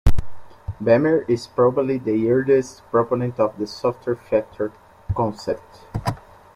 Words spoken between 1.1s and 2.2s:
is probably